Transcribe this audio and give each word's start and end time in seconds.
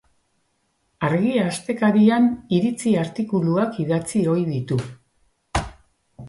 Argia 1.07 1.43
astekarian 1.49 2.25
iritzi-artikuluak 2.59 3.79
idatzi 3.85 4.23
ohi 4.33 4.49
ditu. 4.49 4.81